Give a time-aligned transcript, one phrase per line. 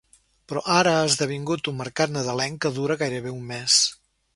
[0.51, 3.83] Però ara ha esdevingut un mercat nadalenc que dura gairebé un mes.